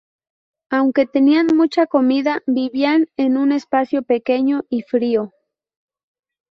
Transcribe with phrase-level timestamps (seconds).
[0.71, 5.31] Aunque tenían mucha comida, vivían en un espacio pequeño y frío.